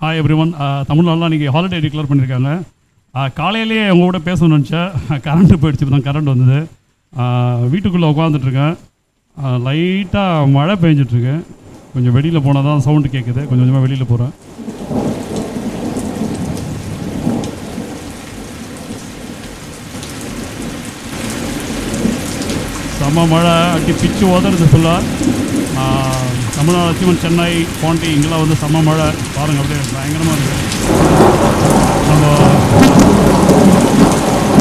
Hi 0.00 0.18
every 0.20 0.34
one 0.34 0.50
தமிழ்நாடுலாம் 0.88 1.28
இன்றைக்கி 1.28 1.46
holiday 1.52 1.78
declare 1.82 2.08
பண்ணியிருக்காங்க 2.08 2.50
காலையிலேயே 3.36 3.84
உங்கள் 3.92 4.08
கூட 4.08 4.18
பேசணும்னு 4.20 4.56
நினச்சேன். 4.56 4.90
கரண்ட்டு 5.24 5.56
போயிடுச்சு 5.62 5.84
இப்போ 5.84 5.94
தான் 5.94 6.04
கரண்ட் 6.08 6.32
வந்தது 6.32 6.58
uh, 7.12 7.54
வீட்டுக்குள்ளே 7.72 8.10
உட்காந்துட்ருக்கேன் 8.12 8.74
லைட்டாக 9.64 10.34
uh, 10.38 10.50
மழை 10.50 10.74
பெஞ்சிட்ருக்கு 10.82 11.36
கொஞ்சம் 11.94 12.16
வெளியில் 12.16 12.44
போனால் 12.46 12.68
தான் 12.68 12.84
சவுண்டு 12.86 13.08
கேட்குது 13.08 13.40
கொஞ்சம் 13.42 13.62
கொஞ்சமாக 13.62 13.84
வெளியில் 13.86 14.10
போகிறேன் 14.10 14.34
செம்ம 22.98 23.26
மழை 23.26 23.56
அடி 23.70 23.94
பிச்சு 23.94 24.26
உதறது 24.34 24.68
ஃபுல்லாக 24.72 25.02
தமிழ்நாடு 26.56 26.90
அச்சீவன் 26.90 27.22
சென்னை 27.24 27.50
பாண்டி 27.80 28.08
இங்கெல்லாம் 28.14 28.42
வந்து 28.44 28.56
செம்ம 28.62 28.82
மழை. 28.88 29.06
பாருங்கள் 29.36 29.62
அப்படியே 29.62 29.82
பயங்கரமாக 29.94 30.36
இருக்குது 30.36 30.64
நம்ம 32.10 32.24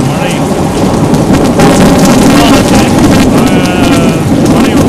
மழை 0.10 0.32
மழையோட 4.54 4.84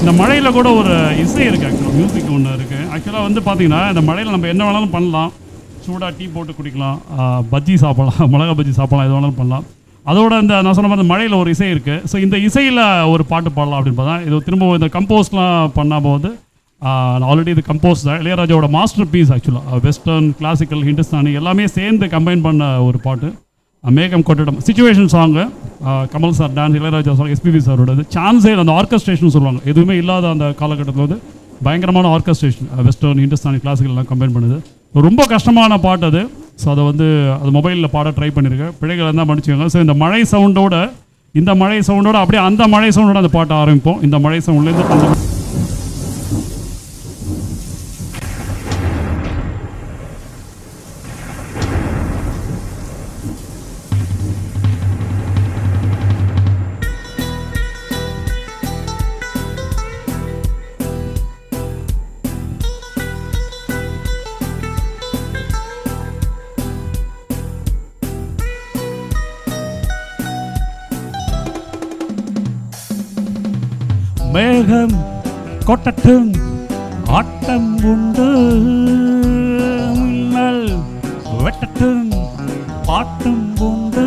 இந்த 0.00 0.12
மழையில் 0.20 0.56
கூட 0.56 0.68
ஒரு 0.80 0.94
இசை 1.22 1.44
இருக்குது 1.50 1.68
ஆக்சுவலாக 1.68 1.94
மியூசிக் 1.98 2.32
ஒன்று 2.36 2.56
இருக்குது 2.58 2.88
ஆக்சுவலாக 2.94 3.26
வந்து 3.28 3.40
பார்த்தீங்கன்னா 3.46 3.80
இந்த 3.92 4.02
மழையில் 4.08 4.34
நம்ம 4.34 4.48
என்ன 4.54 4.62
வேணாலும் 4.66 4.94
பண்ணலாம். 4.96 5.30
சூடாக 5.86 6.10
டீ 6.18 6.26
போட்டு 6.34 6.52
குடிக்கலாம். 6.58 6.98
பஜ்ஜி 7.52 7.74
சாப்பிடலாம். 7.84 8.28
மிளகா 8.34 8.54
பஜ்ஜி 8.58 8.74
சாப்பிடலாம் 8.78 9.06
எது 9.08 9.16
வேணாலும் 9.16 9.40
பண்ணலாம். 9.40 9.64
அதோட 10.10 10.38
இந்த 10.44 10.54
நான் 10.64 10.76
சொன்ன 10.78 10.88
மாதிரி 10.92 11.10
மழையில் 11.12 11.36
ஒரு 11.42 11.50
இசை 11.54 11.68
இருக்குது 11.74 12.00
ஸோ 12.10 12.16
இந்த 12.24 12.36
இசையில் 12.46 12.80
ஒரு 13.12 13.22
பாட்டு 13.30 13.50
பாடலாம் 13.58 13.78
அப்படின்னு 13.80 14.00
பார்த்தா 14.00 14.16
இது 14.26 14.42
திரும்ப 14.48 14.72
இந்த 14.78 14.88
கம்போஸ்லாம் 14.96 15.70
பண்ணாமல் 15.78 16.26
நான் 16.82 17.28
ஆல்ரெடி 17.32 17.50
இது 17.54 17.62
கம்போஸ் 17.68 18.02
தான். 18.06 18.18
இளையராஜாவோட 18.22 18.68
மாஸ்டர் 18.76 19.08
பீஸ் 19.12 19.30
ஆக்சுவலாக 19.34 19.78
வெஸ்டர்ன் 19.84 20.26
கிளாசிக்கல் 20.40 20.82
ஹிந்துஸ்தானி 20.88 21.30
எல்லாமே 21.40 21.64
சேர்ந்து 21.76 22.06
கம்பைன் 22.14 22.42
பண்ண 22.46 22.64
ஒரு 22.86 22.98
பாட்டு. 23.06 23.28
மேகம் 23.84 24.24
கொட்டிடம். 24.28 24.58
Situation 24.66 25.08
song 25.14 25.44
Kamal 26.12 26.36
sir 26.40 26.52
dance 26.58 26.78
Ilaiyaraaja 26.80 27.14
song 27.18 27.32
SPB 27.36 27.60
சாரோடது 27.68 28.04
சான்ஸே 28.16 28.52
அந்த 28.64 28.74
ஆர்கஸ்ட்ரேஷன் 28.80 29.34
சொல்லுவாங்க. 29.36 29.60
எதுவுமே 29.72 29.96
இல்லாத 30.02 30.28
அந்த 30.34 30.46
காலகட்டத்தில் 30.60 31.06
வந்து 31.06 31.18
பயங்கரமான 31.66 32.08
ஆர்கஸ்ட்ரேஷன் 32.16 32.70
வெஸ்டர்ன் 32.88 33.22
ஹிந்துஸ்தானி 33.24 33.60
கிளாசிக்கல்லாம் 33.64 34.10
கம்பைன் 34.12 34.34
பண்ணுது. 34.36 34.58
ரொம்ப 35.08 35.22
கஷ்டமான 35.34 35.78
பாட்டு 35.86 36.06
அது. 36.12 36.22
ஸோ 36.62 36.66
அதை 36.74 36.82
வந்து 36.90 37.06
அது 37.40 37.50
மொபைலில் 37.58 37.92
பாட 37.96 38.10
ட்ரை 38.18 38.30
பண்ணியிருக்கேன் 38.34 38.74
பிழைகள் 38.80 39.06
இருந்தால் 39.08 39.28
மன்னிச்சுக்கோங்க. 39.30 39.68
ஸோ 39.74 39.80
இந்த 39.86 39.94
மழை 40.02 40.20
சவுண்டோட 40.32 40.76
இந்த 41.40 41.52
மழை 41.62 41.78
சவுண்டோட 41.88 42.16
அப்படியே 42.22 42.42
அந்த 42.48 42.62
மழை 42.74 42.90
சவுண்டோட 42.96 43.20
அந்த 43.22 43.32
பாட்டை 43.38 43.54
ஆரம்பிப்போம். 43.62 44.02
இந்த 44.08 44.18
மழை 44.26 44.40
சவுண்ட்லேருந்து 44.46 44.86
அந்த 44.96 45.06
மேகம் 74.34 74.94
கொட்டட்டும் 75.68 76.30
ஆட்டம் 77.16 77.68
உண்டு. 77.90 78.28
மின்னல் 79.98 80.66
வெட்டட்டும் 81.44 82.08
பாட்டும் 82.86 83.44
உண்டு. 83.68 84.06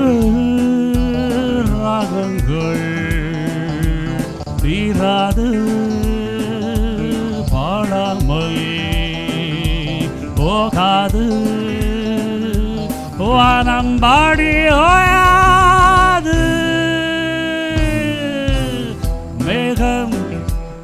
ராகங்கள் 1.71 2.85
தீராது 4.61 5.47
பாடாமல் 7.53 8.61
போகாது. 10.39 11.25
வானம் 13.31 13.95
பாடி 13.99 14.51
ஓயாது 14.79 15.06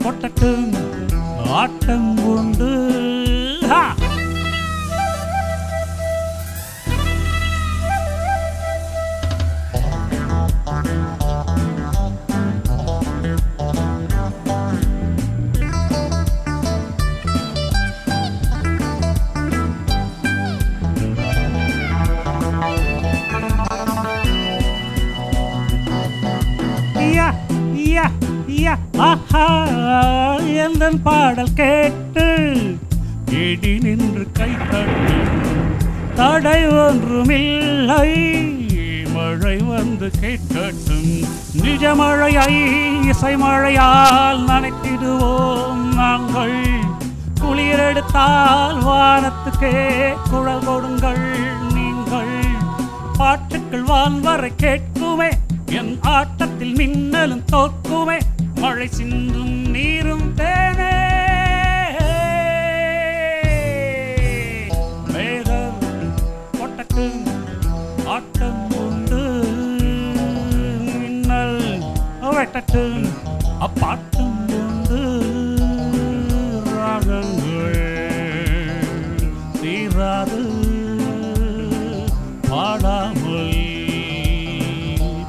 கொட்டட்டும் 0.03 0.65
ஆட்டம் 1.59 2.09
உண்டு 2.31 2.71
ஹா! 3.69 3.83
யா 27.15 27.27
யா 27.87 28.05
யா 28.57 28.73
ஆஹா 30.63 30.89
பாடல் 31.03 31.53
கேட்டு 31.53 32.25
இடி 33.41 33.71
நின்று 33.77 34.25
கை 34.33 34.51
தட்டு 34.71 35.15
தடை 36.15 36.67
ஒன்றுமில்லை 36.67 38.11
மழை 39.15 39.57
வந்து 39.57 40.11
கேட்கட்டும். 40.21 41.09
நிஜ 41.63 41.83
மழையாய் 41.95 42.59
இசை 43.07 43.33
மழையால் 43.37 44.41
நனைத்திடுவோம் 44.45 45.83
நாங்கள். 45.93 46.57
குளிரெடுத்தால் 47.41 48.79
வானத்துக்கே 48.87 49.75
குழல் 50.29 50.65
கொடுங்கள் 50.65 51.23
நீங்கள். 51.73 52.35
பாட்டுக்கள் 53.17 53.83
வான்வரை 53.83 54.51
கேட்குமே 54.63 55.31
என் 55.65 55.97
ஆட்டத்தில் 56.01 56.75
மின்னலும் 56.75 57.45
தோற்குமே. 57.51 58.19
மழை 58.55 58.87
சிந்தும் 58.87 59.55
நீரும் 59.69 60.22
பாட்டு 72.73 73.01
அப்பாட்டும் 73.65 74.37
வந்து 74.51 75.01
ராகங்கள் 76.69 77.83
தீராது 79.59 80.39
பாடாமல் 82.47 83.53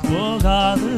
போகாது 0.06 0.94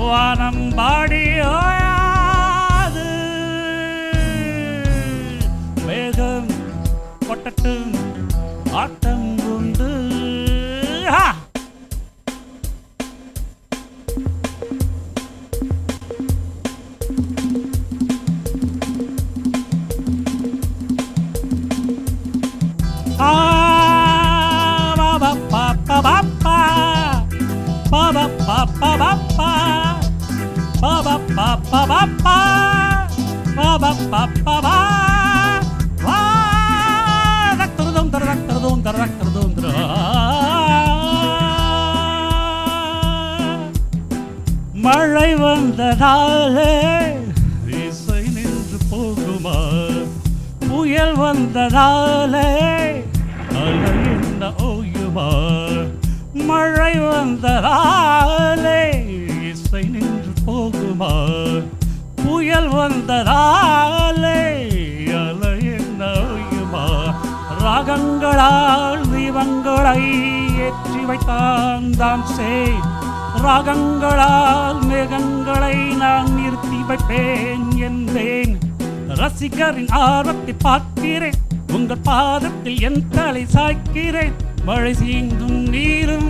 வானம் 0.00 0.64
பாடி 0.74 1.22
ஓயாது 1.52 3.06
வேகம் 5.86 6.50
கொட்டட்டும் 7.28 7.94
ஆட்டம் 8.76 9.19
ba 31.50 31.80
ba 31.90 32.00
ba 32.24 32.38
ba 33.56 33.70
ba 33.82 33.90
ba 34.10 34.22
ba 34.44 34.56
ba 34.64 34.76
மழை 44.84 45.30
வந்ததாலே 45.34 46.74
இசை 47.80 48.22
நின்று 48.36 48.78
போகுமா 48.90 49.58
புயல் 50.68 51.16
வந்ததாலே 51.16 52.48
அலை 53.62 53.94
என்ன 54.12 54.52
ஓயுமா 54.68 55.28
மழை 56.50 56.94
வந்ததா 57.08 57.76
வந்ததாலே 62.80 64.40
அலை 65.22 65.54
என்ன 65.76 66.02
ராகங்களால் 67.62 69.02
தீபங்களை 69.12 70.00
ஏற்றி 70.58 71.02
வைத்தான் 71.04 71.90
தான் 71.96 72.24
சே 72.26 72.54
ராகங்களால் 73.44 74.80
மேகங்களை 74.88 75.76
நான் 75.96 76.30
நிறுத்தி 76.34 76.78
வைப்பேன் 76.88 77.68
என்றேன். 77.78 78.54
ரசிகரின் 79.20 79.88
ஆர்வத்தை 79.88 80.54
பார்க்கிறேன். 80.58 81.38
உங்கள் 81.72 82.04
பாதத்தில் 82.04 82.80
என் 82.80 83.08
தலை 83.08 83.46
சாய்க்கிறேன். 83.54 84.34
மழை 84.64 84.92
சீந்தும் 84.92 85.60
நீரும் 85.68 86.29